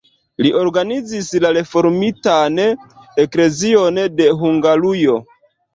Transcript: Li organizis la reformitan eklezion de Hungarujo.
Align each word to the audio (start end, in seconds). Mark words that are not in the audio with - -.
Li 0.45 0.51
organizis 0.61 1.29
la 1.43 1.51
reformitan 1.59 2.59
eklezion 3.27 4.05
de 4.21 4.33
Hungarujo. 4.43 5.25